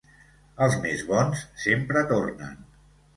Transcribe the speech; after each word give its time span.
Els 0.67 0.77
més 0.85 1.03
bons 1.11 1.43
sempre 1.65 2.03
tornen. 2.13 2.57